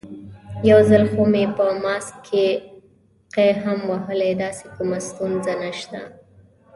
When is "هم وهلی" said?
3.63-4.31